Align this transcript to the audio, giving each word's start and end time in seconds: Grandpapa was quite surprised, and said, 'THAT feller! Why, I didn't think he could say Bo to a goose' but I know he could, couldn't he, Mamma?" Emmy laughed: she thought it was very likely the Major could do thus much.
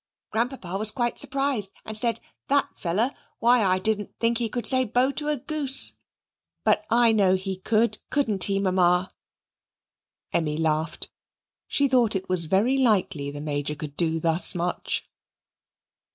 Grandpapa 0.31 0.79
was 0.79 0.89
quite 0.89 1.19
surprised, 1.19 1.71
and 1.85 1.95
said, 1.95 2.19
'THAT 2.47 2.69
feller! 2.75 3.11
Why, 3.37 3.63
I 3.63 3.77
didn't 3.77 4.15
think 4.19 4.39
he 4.39 4.49
could 4.49 4.65
say 4.65 4.83
Bo 4.83 5.11
to 5.11 5.27
a 5.27 5.37
goose' 5.37 5.93
but 6.63 6.87
I 6.89 7.11
know 7.11 7.35
he 7.35 7.57
could, 7.57 7.99
couldn't 8.09 8.45
he, 8.45 8.59
Mamma?" 8.59 9.13
Emmy 10.33 10.57
laughed: 10.57 11.11
she 11.67 11.87
thought 11.87 12.15
it 12.15 12.27
was 12.27 12.45
very 12.45 12.79
likely 12.79 13.29
the 13.29 13.41
Major 13.41 13.75
could 13.75 13.95
do 13.95 14.19
thus 14.19 14.55
much. 14.55 15.07